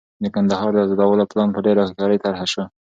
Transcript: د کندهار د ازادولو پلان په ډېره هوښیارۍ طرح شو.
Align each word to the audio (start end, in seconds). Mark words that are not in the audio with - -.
د 0.23 0.25
کندهار 0.35 0.69
د 0.73 0.77
ازادولو 0.85 1.29
پلان 1.31 1.49
په 1.53 1.59
ډېره 1.65 1.81
هوښیارۍ 1.87 2.17
طرح 2.25 2.41
شو. 2.51 2.63